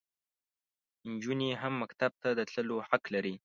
[1.07, 3.35] انجونې هم مکتب ته د تللو حق لري.